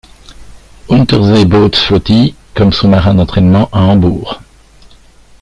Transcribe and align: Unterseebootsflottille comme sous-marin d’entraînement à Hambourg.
Unterseebootsflottille 0.89 2.33
comme 2.55 2.73
sous-marin 2.73 3.13
d’entraînement 3.13 3.69
à 3.71 3.81
Hambourg. 3.81 4.41